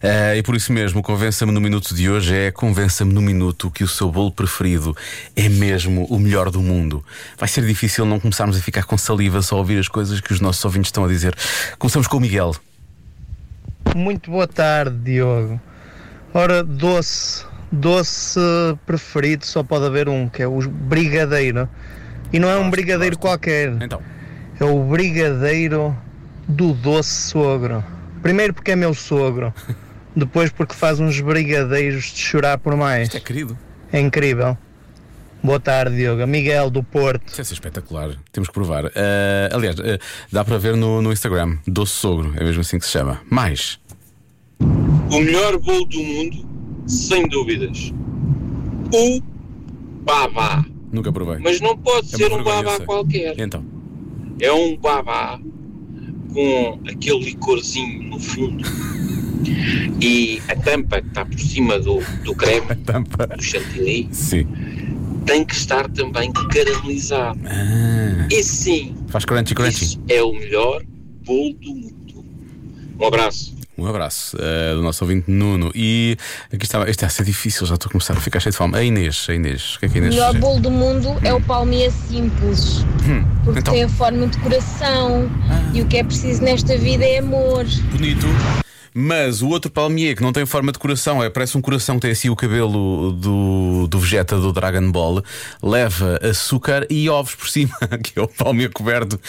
Eh, 0.00 0.38
e 0.38 0.42
por 0.42 0.54
isso 0.54 0.72
mesmo, 0.72 1.02
Convença-me 1.02 1.50
no 1.50 1.60
Minuto 1.60 1.94
de 1.94 2.08
hoje 2.08 2.34
é 2.34 2.50
Convença-me 2.52 3.12
no 3.12 3.20
Minuto 3.20 3.70
que 3.70 3.82
o 3.82 3.88
seu 3.88 4.10
bolo 4.10 4.30
preferido 4.30 4.96
é 5.34 5.48
mesmo 5.48 6.04
o 6.04 6.18
melhor 6.18 6.48
do 6.50 6.60
mundo. 6.60 7.04
Vai 7.36 7.48
ser 7.48 7.66
difícil 7.66 8.06
não 8.06 8.20
começarmos 8.20 8.56
a 8.56 8.60
ficar 8.60 8.84
com 8.84 8.96
saliva 8.96 9.42
só 9.42 9.56
a 9.56 9.58
ouvir 9.58 9.78
as 9.78 9.88
coisas 9.88 10.20
que 10.20 10.32
os 10.32 10.40
nossos 10.40 10.64
ouvintes 10.64 10.88
estão 10.88 11.04
a 11.04 11.08
dizer. 11.08 11.34
Começamos 11.78 12.06
com 12.06 12.18
o 12.18 12.20
Miguel. 12.20 12.54
Muito 13.96 14.30
boa 14.30 14.46
tarde, 14.46 14.96
Diogo. 14.96 15.60
Ora, 16.32 16.62
doce, 16.62 17.44
doce 17.70 18.38
preferido 18.86 19.44
só 19.44 19.64
pode 19.64 19.86
haver 19.86 20.08
um, 20.08 20.28
que 20.28 20.42
é 20.42 20.46
o 20.46 20.60
brigadeiro. 20.68 21.68
E 22.32 22.38
não 22.38 22.48
é 22.48 22.56
um 22.56 22.70
brigadeiro 22.70 23.18
qualquer, 23.18 23.72
Então, 23.80 24.00
é 24.60 24.64
o 24.64 24.82
brigadeiro 24.84 25.96
do 26.48 26.72
doce 26.72 27.30
sogro. 27.30 27.84
Primeiro 28.22 28.54
porque 28.54 28.70
é 28.72 28.76
meu 28.76 28.94
sogro, 28.94 29.52
depois 30.16 30.50
porque 30.50 30.74
faz 30.74 31.00
uns 31.00 31.20
brigadeiros 31.20 32.04
de 32.12 32.18
chorar 32.18 32.58
por 32.58 32.76
mais. 32.76 33.14
é 33.14 33.20
querido. 33.20 33.56
É 33.92 34.00
incrível. 34.00 34.56
Boa 35.42 35.60
tarde, 35.60 35.96
Diogo. 35.96 36.26
Miguel 36.26 36.70
do 36.70 36.82
Porto. 36.82 37.28
Isso 37.30 37.40
é 37.40 37.44
espetacular. 37.54 38.16
Temos 38.32 38.48
que 38.48 38.54
provar. 38.54 38.90
Eh, 38.94 39.48
aliás, 39.52 39.76
eh, 39.78 39.98
dá 40.32 40.42
para 40.42 40.56
ver 40.56 40.74
no, 40.74 41.02
no 41.02 41.12
Instagram. 41.12 41.58
Doce 41.66 41.92
Sogro, 41.92 42.32
é 42.36 42.42
mesmo 42.42 42.62
assim 42.62 42.78
que 42.78 42.86
se 42.86 42.92
chama. 42.92 43.20
Mais. 43.28 43.78
O 44.58 45.20
melhor 45.20 45.58
bolo 45.58 45.84
do 45.84 46.02
mundo, 46.02 46.48
sem 46.88 47.28
dúvidas. 47.28 47.92
O 48.90 49.20
babá. 50.02 50.64
Nunca 50.90 51.12
provei. 51.12 51.38
Mas 51.40 51.60
não 51.60 51.76
pode 51.76 52.14
É 52.14 52.16
ser 52.16 52.32
um 52.32 52.42
babá 52.42 52.80
qualquer. 52.80 53.38
Então, 53.38 53.62
É 54.40 54.52
um 54.52 54.76
babá 54.76 55.40
com 56.32 56.80
aquele 56.88 57.24
licorzinho 57.24 58.02
no 58.10 58.18
fundo. 58.18 58.64
E 60.00 60.40
a 60.48 60.56
tampa 60.56 61.00
que 61.00 61.08
está 61.08 61.24
por 61.24 61.38
cima 61.38 61.78
do, 61.78 62.00
do 62.24 62.34
creme, 62.34 62.74
tampa. 62.84 63.26
do 63.26 63.42
chantilly, 63.42 64.08
Sim. 64.10 64.46
tem 65.26 65.44
que 65.44 65.54
estar 65.54 65.88
também 65.90 66.32
caramelizado. 66.32 67.38
Ah, 67.44 68.26
E 68.30 68.42
sim, 68.42 68.94
faz 69.08 69.24
crunchy 69.24 69.54
crunchy. 69.54 69.98
é 70.08 70.22
o 70.22 70.32
melhor 70.32 70.82
bolo 71.24 71.54
do 71.54 71.74
mundo. 71.74 72.24
Um 72.98 73.06
abraço. 73.06 73.54
Um 73.76 73.86
abraço 73.86 74.36
eh, 74.40 74.72
do 74.74 74.82
nosso 74.82 75.04
ouvinte 75.04 75.30
Nuno. 75.30 75.72
E 75.74 76.16
aqui 76.52 76.64
estava. 76.64 76.84
Isto 76.84 76.90
está 77.00 77.06
a 77.06 77.10
ser 77.10 77.24
difícil, 77.24 77.66
já 77.66 77.74
estou 77.74 77.88
a 77.88 77.92
começar 77.92 78.14
a 78.16 78.20
ficar 78.20 78.38
cheio 78.40 78.52
de 78.52 78.56
fome. 78.56 78.76
A 78.78 78.82
Inês, 78.82 79.26
a 79.28 79.34
Inês. 79.34 79.74
O 79.76 79.80
que 79.80 79.86
é 79.86 79.88
que 79.88 79.98
a 79.98 80.00
O 80.00 80.04
Inês 80.04 80.14
melhor 80.14 80.34
bolo 80.38 80.60
do 80.60 80.70
mundo 80.70 81.16
é 81.22 81.32
o 81.34 81.40
palmia 81.40 81.90
simples, 81.90 82.84
Hum, 83.06 83.24
porque 83.44 83.58
então, 83.60 83.74
tem 83.74 83.82
a 83.84 83.88
forma 83.88 84.26
de 84.28 84.38
coração 84.38 85.28
e 85.72 85.82
o 85.82 85.86
que 85.86 85.96
é 85.98 86.04
preciso 86.04 86.42
nesta 86.42 86.76
vida 86.78 87.04
é 87.04 87.18
amor. 87.18 87.64
bonito. 87.90 88.26
Mas 88.96 89.42
o 89.42 89.48
outro 89.48 89.68
palmier 89.70 90.14
que 90.14 90.22
não 90.22 90.32
tem 90.32 90.46
forma 90.46 90.70
de 90.70 90.78
coração, 90.78 91.20
é, 91.20 91.28
parece 91.28 91.58
um 91.58 91.60
coração 91.60 91.96
que 91.96 92.02
tem 92.02 92.12
assim 92.12 92.30
o 92.30 92.36
cabelo 92.36 93.10
do, 93.10 93.88
do 93.88 93.98
Vegeta 93.98 94.38
do 94.38 94.52
Dragon 94.52 94.88
Ball, 94.92 95.20
leva 95.60 96.20
açúcar 96.22 96.86
e 96.88 97.10
ovos 97.10 97.34
por 97.34 97.48
cima, 97.48 97.74
que 98.04 98.16
é 98.16 98.22
o 98.22 98.28
palmier 98.28 98.70
coberto, 98.70 99.20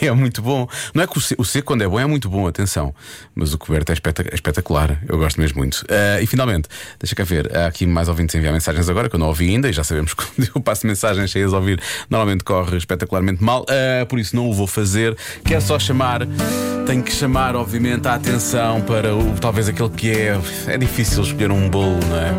e 0.00 0.06
é 0.08 0.12
muito 0.12 0.42
bom. 0.42 0.66
Não 0.92 1.04
é 1.04 1.06
que 1.06 1.16
o 1.16 1.20
seco, 1.20 1.44
seco, 1.44 1.68
quando 1.68 1.82
é 1.82 1.88
bom, 1.88 2.00
é 2.00 2.04
muito 2.04 2.28
bom, 2.28 2.48
atenção, 2.48 2.92
mas 3.32 3.54
o 3.54 3.58
coberto 3.58 3.92
é 3.92 3.94
é 3.94 4.34
espetacular, 4.34 5.00
eu 5.08 5.16
gosto 5.16 5.40
mesmo 5.40 5.58
muito. 5.58 5.84
Ah, 5.88 6.20
e 6.20 6.26
finalmente, 6.26 6.68
deixa 6.98 7.14
cá 7.14 7.22
ver, 7.22 7.56
há 7.56 7.66
aqui 7.66 7.86
mais 7.86 8.08
ouvintes 8.08 8.34
a 8.34 8.38
enviar 8.38 8.52
mensagens 8.52 8.88
agora, 8.88 9.08
que 9.08 9.14
eu 9.14 9.20
não 9.20 9.28
ouvi 9.28 9.50
ainda, 9.50 9.68
e 9.68 9.72
já 9.72 9.84
sabemos 9.84 10.14
que 10.18 10.24
eu 10.52 10.60
passo 10.60 10.84
mensagens 10.84 11.30
cheias 11.30 11.54
a 11.54 11.58
ouvir, 11.58 11.80
normalmente 12.10 12.42
corre 12.42 12.76
espetacularmente 12.76 13.42
mal, 13.42 13.64
Ah, 13.68 14.04
por 14.06 14.18
isso 14.18 14.34
não 14.34 14.48
o 14.48 14.52
vou 14.52 14.66
fazer. 14.66 15.16
Quero 15.44 15.62
só 15.62 15.78
chamar, 15.78 16.26
tenho 16.86 17.02
que 17.04 17.12
chamar, 17.12 17.54
obviamente, 17.54 18.08
a 18.08 18.14
atenção 18.14 18.80
para 18.80 19.11
o, 19.12 19.34
talvez 19.40 19.68
aquele 19.68 19.90
que 19.90 20.10
é. 20.10 20.38
É 20.66 20.78
difícil 20.78 21.22
escolher 21.22 21.50
um 21.50 21.68
bolo, 21.68 21.98
não 22.08 22.16
é? 22.16 22.34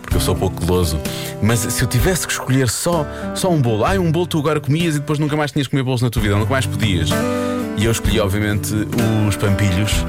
Porque 0.00 0.16
eu 0.16 0.20
sou 0.20 0.34
pouco 0.34 0.64
goloso. 0.64 0.98
Mas 1.42 1.60
se 1.60 1.82
eu 1.82 1.88
tivesse 1.88 2.26
que 2.26 2.32
escolher 2.32 2.68
só, 2.68 3.06
só 3.34 3.50
um 3.50 3.60
bolo, 3.60 3.84
ai, 3.84 3.98
um 3.98 4.10
bolo 4.10 4.26
tu 4.26 4.38
agora 4.38 4.60
comias 4.60 4.96
e 4.96 4.98
depois 5.00 5.18
nunca 5.18 5.36
mais 5.36 5.52
tinhas 5.52 5.66
que 5.66 5.72
comer 5.72 5.82
bolos 5.82 6.02
na 6.02 6.10
tua 6.10 6.22
vida, 6.22 6.34
nunca 6.36 6.50
mais 6.50 6.66
podias. 6.66 7.10
E 7.76 7.84
eu 7.84 7.92
escolhi, 7.92 8.18
obviamente, 8.18 8.74
os 9.28 9.36
pampilhos 9.36 10.04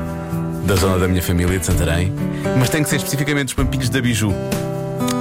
da 0.66 0.76
zona 0.76 1.00
da 1.00 1.08
minha 1.08 1.22
família 1.22 1.58
de 1.60 1.66
Santarém, 1.66 2.14
mas 2.58 2.70
tem 2.70 2.84
que 2.84 2.90
ser 2.90 2.98
especificamente 2.98 3.50
os 3.50 3.54
pampilhos 3.54 3.90
da 3.90 4.02
Biju. 4.02 4.34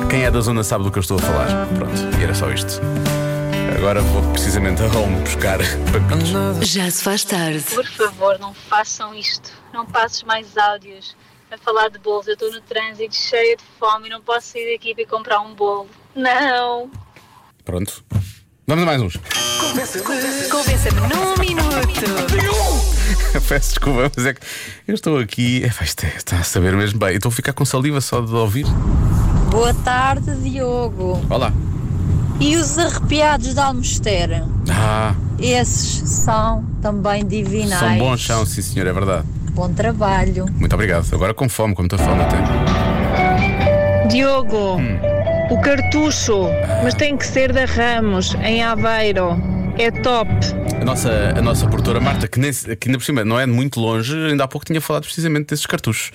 Quem 0.09 0.25
é 0.25 0.31
da 0.31 0.41
zona 0.41 0.63
sabe 0.63 0.85
do 0.85 0.91
que 0.91 0.99
eu 0.99 1.03
estou 1.03 1.19
a 1.19 1.21
falar. 1.21 1.67
Pronto, 1.67 2.19
e 2.19 2.25
era 2.25 2.35
só 2.35 2.51
isto. 2.51 2.81
Agora 3.77 4.01
vou 4.01 4.23
precisamente 4.33 4.83
a 4.83 4.87
Rome 4.89 5.21
buscar 5.23 5.59
pampilhos. 5.93 6.69
Já 6.69 6.91
se 6.91 7.03
faz 7.03 7.25
tarde. 7.25 7.65
Por 7.75 7.87
favor, 7.87 8.39
não 8.39 8.55
façam 8.55 9.15
isto. 9.15 9.51
Não 9.73 9.87
passes 9.87 10.23
mais 10.23 10.57
áudios 10.57 11.17
a 11.51 11.59
falar 11.59 11.89
de 11.89 11.99
bolos. 11.99 12.27
Eu 12.27 12.35
estou 12.35 12.51
no 12.53 12.61
trânsito 12.63 13.15
cheia 13.15 13.57
de 13.57 13.63
fome 13.79 14.07
e 14.09 14.11
não 14.11 14.21
posso 14.23 14.49
sair 14.53 14.73
daqui 14.73 14.95
para 14.95 15.03
ir 15.03 15.07
comprar 15.07 15.41
um 15.41 15.55
bolo. 15.55 15.89
Não! 16.15 16.91
Pronto. 17.65 18.05
Vamos 18.67 18.83
a 18.83 18.87
mais 18.87 19.01
uns. 19.01 19.17
Convença-me 20.51 21.01
num 21.01 21.37
minuto. 21.39 21.79
Peço 23.49 23.71
desculpa, 23.71 24.11
mas 24.17 24.27
é 24.27 24.35
que 24.35 24.41
eu 24.87 24.95
estou 24.95 25.19
aqui. 25.19 25.63
É, 25.65 25.85
isto 25.85 26.05
é- 26.05 26.15
está 26.17 26.39
a 26.39 26.45
saber 26.45 26.75
mesmo 26.75 26.99
bem. 26.99 27.11
Eu 27.11 27.17
estou 27.17 27.31
a 27.31 27.33
ficar 27.33 27.53
com 27.53 27.65
saliva 27.65 28.01
só 28.01 28.21
de 28.21 28.33
ouvir. 28.35 28.67
Boa 29.51 29.73
tarde, 29.75 30.35
Diogo. 30.37 31.21
Olá. 31.31 31.53
E 32.41 32.57
os 32.57 32.79
arrepiados 32.79 33.53
da 33.55 33.67
Almostera? 33.67 34.47
Ah, 34.71 35.15
Esses 35.41 36.09
são 36.09 36.65
também 36.81 37.25
divinais. 37.27 37.81
são 37.81 37.99
bons 37.99 38.21
chão, 38.21 38.47
sim 38.47 38.63
senhor, 38.63 38.87
é 38.87 38.93
verdade. 38.93 39.25
Bom 39.53 39.73
trabalho. 39.73 40.47
Muito 40.57 40.73
obrigado. 40.73 41.07
Agora 41.13 41.35
com 41.35 41.49
fome, 41.49 41.75
com 41.75 41.83
muita 41.83 41.99
fome 41.99 42.23
até. 42.23 42.37
Diogo, 44.09 44.77
o 45.51 45.61
cartucho, 45.61 46.45
mas 46.83 46.95
tem 46.95 47.17
que 47.17 47.27
ser 47.27 47.53
da 47.53 47.65
Ramos, 47.65 48.35
em 48.43 48.63
Aveiro. 48.63 49.37
É 49.79 49.93
top. 49.93 50.29
A 50.81 50.85
nossa, 50.85 51.09
a 51.37 51.41
nossa 51.41 51.69
produtora 51.69 52.01
Marta, 52.01 52.27
que, 52.27 52.41
nem, 52.41 52.53
que 52.53 52.89
ainda 52.89 52.99
por 52.99 53.05
cima 53.05 53.25
não 53.25 53.39
é 53.39 53.47
muito 53.47 53.79
longe, 53.79 54.13
ainda 54.13 54.43
há 54.43 54.49
pouco 54.49 54.67
tinha 54.67 54.81
falado 54.81 55.05
precisamente 55.05 55.47
desses 55.47 55.67
cartuchos. 55.67 56.11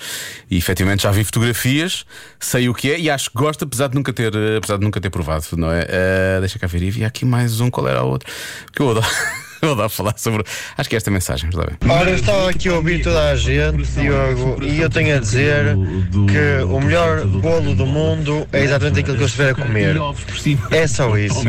E 0.52 0.58
efetivamente 0.58 1.04
já 1.04 1.12
vi 1.12 1.24
fotografias, 1.24 2.06
sei 2.42 2.68
o 2.68 2.74
que 2.74 2.92
é 2.92 3.00
e 3.00 3.10
acho 3.10 3.30
que 3.30 3.38
gosto, 3.38 3.64
apesar 3.64 3.88
de 3.88 3.96
nunca 3.96 4.12
ter, 4.12 4.34
apesar 4.58 4.76
de 4.76 4.84
nunca 4.84 5.00
ter 5.00 5.10
provado, 5.10 5.46
não 5.56 5.72
é? 5.72 5.86
Eh, 5.88 6.38
deixa 6.42 6.60
cá 6.60 6.68
ver. 6.68 6.84
E 6.84 6.90
havia 6.90 7.08
aqui 7.08 7.24
mais 7.24 7.62
um, 7.62 7.70
qual 7.70 7.88
era 7.88 8.04
o 8.04 8.10
outro? 8.10 8.30
Que 8.74 8.82
eu 8.82 8.90
adoro, 8.90 9.08
eu 9.68 9.72
adoro 9.74 9.90
falar 9.90 10.14
sobre. 10.18 10.44
Acho 10.78 10.90
que 10.90 10.96
é 10.96 10.98
esta 10.98 11.10
mensagem, 11.12 11.50
lá 11.54 11.64
ver. 11.66 11.78
Ora, 11.90 12.10
eu 12.10 12.16
estava 12.16 12.50
aqui 12.50 12.70
a 12.70 12.74
ouvir 12.76 13.02
toda 13.02 13.32
a 13.32 13.36
gente, 13.36 13.84
Diogo, 13.92 14.64
e 14.64 14.80
eu 14.82 14.90
tenho 14.90 15.16
a 15.16 15.20
dizer 15.20 15.76
que 16.12 16.64
o 16.64 16.80
melhor 16.82 17.26
bolo 17.26 17.76
do 17.76 17.86
mundo 17.86 18.48
é 18.52 18.64
exatamente 18.64 19.00
aquilo 19.00 19.18
que 19.18 19.24
eu 19.24 19.28
estiver 19.28 19.52
a 19.52 19.56
comer. 19.56 19.96
É 20.72 20.88
só 20.88 21.18
isso. 21.18 21.42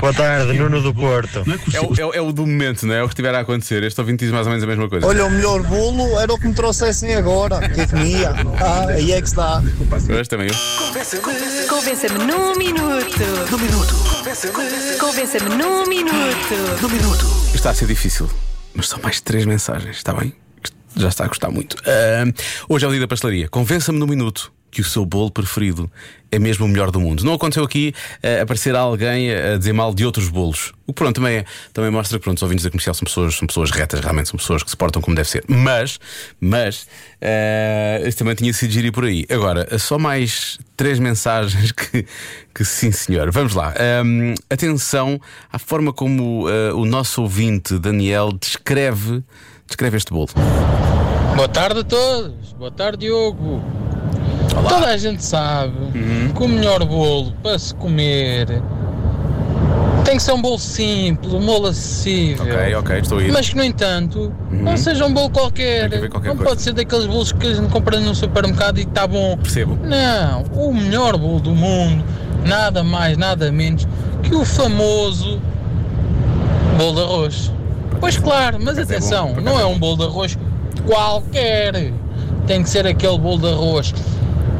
Boa 0.00 0.12
tarde, 0.14 0.52
Nuno 0.58 0.80
do 0.80 0.94
Porto. 0.94 1.44
É 1.74 1.80
o, 1.80 1.94
é 2.00 2.06
o- 2.06 2.14
é 2.14 2.20
o 2.20 2.32
do 2.32 2.46
momento, 2.46 2.86
não 2.86 2.94
é? 2.94 2.98
É 2.98 3.02
o 3.02 3.06
que 3.08 3.12
estiver 3.14 3.34
a 3.34 3.40
acontecer. 3.40 3.82
Este 3.82 4.00
ouvinte 4.00 4.24
diz 4.24 4.32
mais 4.32 4.46
ou 4.46 4.50
menos 4.50 4.62
a 4.64 4.66
mesma 4.66 4.88
coisa. 4.88 5.06
Olha, 5.06 5.24
o 5.26 5.30
melhor 5.30 5.62
bolo 5.62 6.18
era 6.20 6.32
o 6.32 6.38
que 6.38 6.46
me 6.46 6.54
trouxessem 6.54 7.14
agora, 7.14 7.68
que 7.68 7.86
comia. 7.86 8.32
Ah, 8.62 8.86
aí 8.90 9.12
é 9.12 9.20
que 9.20 9.26
está. 9.26 9.60
Mas 10.08 10.28
também 10.28 10.48
eu. 10.48 10.54
Convença-me 11.68 12.18
num 12.24 12.54
minuto. 12.56 13.18
Num 13.50 13.58
minuto. 13.58 13.94
Convença-me 15.00 15.54
num 15.56 15.86
minuto. 15.86 16.54
Num 16.80 16.88
minuto. 16.88 17.41
Isto 17.52 17.56
está 17.56 17.70
a 17.70 17.74
ser 17.74 17.86
difícil, 17.86 18.30
mas 18.74 18.88
são 18.88 18.98
mais 19.02 19.20
três 19.20 19.44
mensagens, 19.44 19.98
está 19.98 20.14
bem? 20.14 20.34
Já 20.96 21.08
está 21.08 21.24
a 21.24 21.28
gostar 21.28 21.50
muito. 21.50 21.76
Ahm, 21.86 22.32
hoje 22.66 22.86
é 22.86 22.88
o 22.88 22.90
dia 22.90 23.00
da 23.00 23.06
pastelaria. 23.06 23.46
Convença-me 23.46 23.98
num 23.98 24.06
minuto 24.06 24.50
que 24.72 24.80
o 24.80 24.84
seu 24.84 25.04
bolo 25.04 25.30
preferido 25.30 25.88
é 26.30 26.38
mesmo 26.38 26.64
o 26.64 26.68
melhor 26.68 26.90
do 26.90 26.98
mundo. 26.98 27.22
Não 27.24 27.34
aconteceu 27.34 27.62
aqui 27.62 27.92
eh, 28.22 28.40
aparecer 28.40 28.74
alguém 28.74 29.30
a 29.30 29.58
dizer 29.58 29.74
mal 29.74 29.92
de 29.94 30.06
outros 30.06 30.30
bolos. 30.30 30.72
O 30.86 30.92
que 30.94 30.98
pronto 30.98 31.16
também, 31.16 31.36
é- 31.36 31.44
também 31.74 31.90
mostra 31.90 32.18
que 32.18 32.24
pronto, 32.24 32.38
os 32.38 32.42
ouvintes 32.42 32.64
da 32.64 32.70
comercial 32.70 32.94
são 32.94 33.04
pessoas, 33.04 33.34
são 33.36 33.46
pessoas 33.46 33.70
retas, 33.70 34.00
realmente 34.00 34.30
são 34.30 34.38
pessoas 34.38 34.62
que 34.62 34.70
se 34.70 34.76
portam 34.76 35.02
como 35.02 35.14
deve 35.14 35.28
ser. 35.28 35.44
Mas, 35.46 36.00
mas, 36.40 36.86
isso 38.08 38.16
também 38.16 38.34
tinha 38.34 38.50
sido 38.54 38.70
giro 38.70 38.86
ir 38.86 38.92
por 38.92 39.04
aí. 39.04 39.26
Agora, 39.28 39.78
só 39.78 39.98
mais 39.98 40.58
três 40.74 40.98
mensagens 40.98 41.70
que, 41.76 42.06
que 42.54 42.64
sim, 42.64 42.90
senhor. 42.90 43.30
Vamos 43.30 43.52
lá. 43.54 43.74
Ahm, 43.78 44.32
atenção 44.48 45.20
à 45.52 45.58
forma 45.58 45.92
como 45.92 46.48
eh, 46.48 46.72
o 46.72 46.86
nosso 46.86 47.20
ouvinte 47.20 47.78
Daniel 47.78 48.32
descreve, 48.32 49.22
descreve 49.66 49.98
este 49.98 50.10
bolo. 50.10 50.30
Boa 51.36 51.48
tarde 51.48 51.80
a 51.80 51.84
todos. 51.84 52.54
Boa 52.54 52.70
tarde, 52.70 53.00
Diogo. 53.06 53.81
Toda 54.68 54.86
a 54.86 54.96
gente 54.96 55.24
sabe 55.24 55.72
que 56.36 56.42
o 56.42 56.48
melhor 56.48 56.84
bolo 56.84 57.32
para 57.42 57.58
se 57.58 57.74
comer 57.74 58.62
tem 60.04 60.16
que 60.16 60.22
ser 60.22 60.32
um 60.32 60.42
bolo 60.42 60.58
simples, 60.58 61.32
um 61.32 61.40
bolo 61.40 61.68
acessível. 61.68 62.44
Ok, 62.44 62.74
ok, 62.74 62.98
estou 62.98 63.18
a 63.18 63.22
ir. 63.22 63.32
Mas 63.32 63.48
que, 63.48 63.56
no 63.56 63.64
entanto, 63.64 64.32
não 64.50 64.76
seja 64.76 65.06
um 65.06 65.12
bolo 65.12 65.30
qualquer. 65.30 65.88
Qualquer 66.10 66.28
não 66.28 66.36
coisa. 66.36 66.50
pode 66.50 66.62
ser 66.62 66.72
daqueles 66.72 67.06
bolos 67.06 67.32
que 67.32 67.46
a 67.46 67.54
gente 67.54 67.68
compra 67.70 67.98
no 68.00 68.14
supermercado 68.14 68.78
e 68.78 68.82
está 68.82 69.06
bom. 69.06 69.36
Percebo. 69.36 69.78
Não, 69.82 70.42
o 70.52 70.74
melhor 70.74 71.16
bolo 71.16 71.40
do 71.40 71.54
mundo, 71.54 72.04
nada 72.44 72.82
mais, 72.82 73.16
nada 73.16 73.50
menos 73.50 73.86
que 74.22 74.34
o 74.34 74.44
famoso 74.44 75.40
bolo 76.76 76.94
de 76.94 77.00
arroz. 77.00 77.52
Pois 78.00 78.18
claro, 78.18 78.58
mas 78.60 78.76
acaso 78.76 78.92
é 78.92 78.96
atenção, 78.96 79.34
por 79.34 79.42
não 79.42 79.58
é 79.58 79.62
é 79.62 79.66
um 79.66 79.78
bolo 79.78 79.96
de 79.96 80.04
arroz 80.04 80.38
qualquer. 80.84 81.92
Tem 82.46 82.62
que 82.62 82.68
ser 82.68 82.86
aquele 82.86 83.18
bolo 83.18 83.38
de 83.38 83.48
arroz 83.48 83.94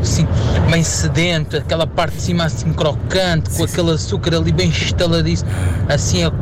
assim, 0.02 0.26
bem 0.70 0.82
sedento, 0.82 1.56
aquela 1.56 1.86
parte 1.86 2.16
de 2.16 2.22
cima 2.22 2.44
assim 2.44 2.72
crocante, 2.72 3.50
com 3.50 3.64
aquele 3.64 3.90
açúcar 3.92 4.36
ali 4.36 4.52
bem 4.52 4.68
estaladiço, 4.68 5.44
assim 5.88 6.24
a, 6.24 6.32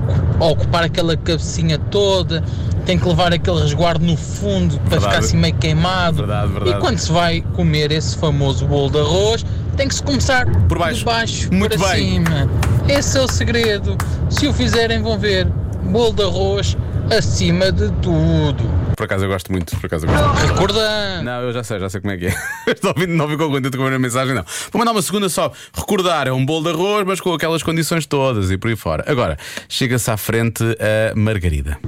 a 0.40 0.44
ocupar 0.46 0.84
aquela 0.84 1.16
cabecinha 1.16 1.78
toda. 1.78 2.42
Tem 2.86 2.98
que 2.98 3.06
levar 3.06 3.32
aquele 3.32 3.60
resguardo 3.60 4.04
no 4.04 4.16
fundo 4.16 4.76
para 4.78 4.90
Verdade. 4.98 5.04
ficar 5.04 5.18
assim 5.18 5.36
meio 5.36 5.54
queimado. 5.54 6.16
Verdade, 6.18 6.52
verdade. 6.52 6.76
E 6.76 6.80
quando 6.80 6.98
se 6.98 7.12
vai 7.12 7.42
comer 7.54 7.92
esse 7.92 8.16
famoso 8.16 8.66
bolo 8.66 8.90
de 8.90 8.98
arroz, 8.98 9.44
tem 9.76 9.86
que 9.86 9.94
se 9.94 10.02
começar 10.02 10.46
Por 10.66 10.78
baixo. 10.78 10.98
de 11.00 11.04
baixo 11.04 11.48
Muito 11.54 11.78
para 11.78 11.88
bem. 11.90 12.14
cima. 12.24 12.50
Esse 12.88 13.18
é 13.18 13.20
o 13.20 13.28
segredo. 13.30 13.96
Se 14.30 14.46
o 14.48 14.52
fizerem, 14.52 15.02
vão 15.02 15.18
ver 15.18 15.46
bolo 15.84 16.12
de 16.14 16.22
arroz 16.22 16.76
acima 17.16 17.70
de 17.70 17.90
tudo. 18.02 18.64
Por 19.00 19.04
acaso 19.04 19.24
eu 19.24 19.30
gosto 19.30 19.50
muito, 19.50 19.74
por 19.78 19.86
acaso 19.86 20.04
eu 20.04 20.10
gosto. 20.12 20.46
Recordando. 20.46 21.24
Não, 21.24 21.40
eu 21.40 21.54
já 21.54 21.64
sei, 21.64 21.80
já 21.80 21.88
sei 21.88 22.02
como 22.02 22.12
é 22.12 22.18
que 22.18 22.26
é. 22.26 22.34
Estou 22.70 22.92
ouvindo, 22.94 23.14
não 23.14 23.26
ficou 23.26 23.48
contente 23.48 23.70
com 23.70 23.82
a 23.82 23.86
primeira 23.86 23.98
mensagem, 23.98 24.34
não. 24.34 24.44
Vou 24.70 24.78
mandar 24.78 24.92
uma 24.92 25.00
segunda 25.00 25.26
só. 25.30 25.50
Recordar 25.72 26.28
é 26.28 26.32
um 26.32 26.44
bolo 26.44 26.64
de 26.64 26.68
arroz, 26.76 27.06
mas 27.06 27.18
com 27.18 27.32
aquelas 27.32 27.62
condições 27.62 28.04
todas 28.04 28.50
e 28.50 28.58
por 28.58 28.68
aí 28.68 28.76
fora. 28.76 29.02
Agora, 29.10 29.38
chega-se 29.70 30.10
à 30.10 30.18
frente 30.18 30.62
a 30.62 31.14
Margarida. 31.16 31.78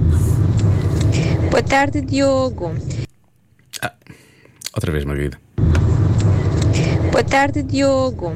Boa 1.51 1.61
tarde, 1.61 2.01
Diogo. 2.01 2.73
Outra 4.73 4.91
vez, 4.91 5.05
Margarida. 5.05 5.37
Boa 7.11 7.23
tarde, 7.23 7.61
Diogo. 7.61 8.35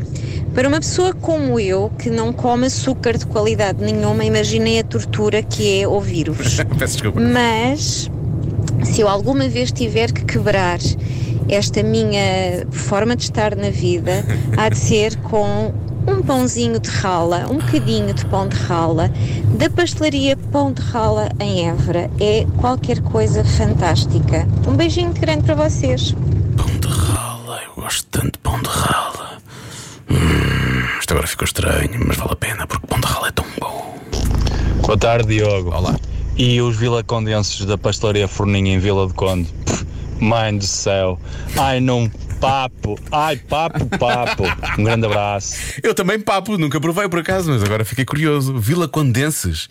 Para 0.53 0.67
uma 0.67 0.79
pessoa 0.79 1.13
como 1.13 1.59
eu, 1.59 1.91
que 1.97 2.11
não 2.11 2.31
come 2.31 2.67
açúcar 2.67 3.17
de 3.17 3.25
qualidade 3.25 3.83
nenhuma, 3.83 4.23
imaginei 4.23 4.79
a 4.79 4.83
tortura 4.83 5.41
que 5.41 5.81
é 5.81 5.87
ouvir-vos. 5.87 6.57
Peço 6.77 6.93
desculpa. 6.93 7.19
Mas, 7.19 8.09
se 8.83 9.01
eu 9.01 9.07
alguma 9.07 9.47
vez 9.49 9.71
tiver 9.71 10.11
que 10.11 10.25
quebrar 10.25 10.79
esta 11.49 11.81
minha 11.81 12.65
forma 12.71 13.15
de 13.15 13.23
estar 13.23 13.55
na 13.55 13.69
vida, 13.69 14.25
há 14.57 14.69
de 14.69 14.77
ser 14.77 15.15
com 15.17 15.73
um 16.07 16.21
pãozinho 16.21 16.79
de 16.79 16.89
rala, 16.89 17.47
um 17.49 17.57
bocadinho 17.57 18.13
de 18.13 18.25
pão 18.25 18.47
de 18.47 18.55
rala, 18.55 19.11
da 19.57 19.69
pastelaria 19.69 20.37
Pão 20.51 20.71
de 20.71 20.81
Rala 20.81 21.29
em 21.39 21.67
Évora. 21.67 22.09
É 22.19 22.45
qualquer 22.57 23.01
coisa 23.01 23.43
fantástica. 23.43 24.47
Um 24.67 24.75
beijinho 24.75 25.13
grande 25.13 25.43
para 25.43 25.55
vocês. 25.55 26.15
Rala, 26.87 27.59
eu 27.65 27.81
gosto 27.81 28.05
tanto 28.09 28.31
de 28.33 28.39
pão 28.39 28.61
de 28.61 28.69
rala. 28.69 29.37
Hum, 30.09 30.99
isto 30.99 31.11
agora 31.11 31.27
ficou 31.27 31.45
estranho, 31.45 31.99
mas 32.07 32.17
vale 32.17 32.31
a 32.31 32.35
pena 32.35 32.67
porque 32.67 32.87
pão 32.87 32.99
de 32.99 33.07
rala 33.07 33.27
é 33.27 33.31
tão 33.31 33.45
bom. 33.59 33.97
Boa 34.81 34.97
tarde, 34.97 35.27
Diogo. 35.27 35.71
Olá. 35.75 35.95
E 36.37 36.61
os 36.61 36.77
vilacondenses 36.77 37.65
da 37.65 37.77
pastelaria 37.77 38.27
Forninha 38.27 38.75
em 38.75 38.79
Vila 38.79 39.07
de 39.07 39.13
Conde? 39.13 39.51
Pff, 39.65 39.85
Mãe 40.19 40.57
do 40.57 40.65
céu. 40.65 41.19
Ai, 41.57 41.79
não 41.79 42.09
papo. 42.39 42.99
Ai, 43.11 43.37
papo, 43.37 43.85
papo. 43.97 44.43
Um 44.77 44.83
grande 44.83 45.05
abraço. 45.05 45.55
Eu 45.81 45.93
também 45.93 46.19
papo, 46.19 46.57
nunca 46.57 46.79
provei 46.79 47.07
por 47.09 47.19
acaso, 47.19 47.51
mas 47.51 47.63
agora 47.63 47.85
fiquei 47.85 48.05
curioso. 48.05 48.57
Vila 48.57 48.87
Condenses. 48.87 49.69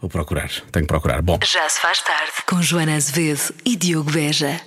Vou 0.00 0.10
procurar, 0.10 0.50
tenho 0.70 0.84
que 0.84 0.88
procurar. 0.88 1.22
Bom. 1.22 1.38
Já 1.42 1.68
se 1.68 1.80
faz 1.80 2.02
tarde 2.02 2.32
com 2.46 2.60
Joana 2.62 2.96
Azevedo 2.96 3.54
e 3.64 3.76
Diogo 3.76 4.10
Beja. 4.10 4.60